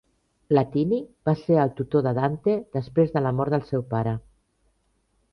Latini 0.57 0.99
va 1.29 1.33
ser 1.41 1.59
el 1.63 1.71
tutor 1.81 2.01
de 2.07 2.13
Dante 2.19 2.55
després 2.77 3.13
de 3.17 3.23
la 3.25 3.33
mort 3.41 3.57
del 3.57 3.67
seu 3.73 3.85
pare. 3.93 4.15